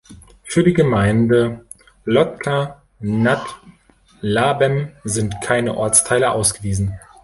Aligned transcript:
Für 0.41 0.63
die 0.63 0.73
Gemeinde 0.73 1.63
Lhotka 2.05 2.81
nad 3.01 3.45
Labem 4.19 4.93
sind 5.03 5.41
keine 5.41 5.77
Ortsteile 5.77 6.31
ausgewiesen. 6.31 6.97